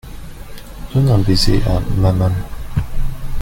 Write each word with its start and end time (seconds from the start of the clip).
donne 0.95 1.09
un 1.09 1.19
baiser 1.19 1.61
à 1.67 1.79
mamam. 1.97 2.33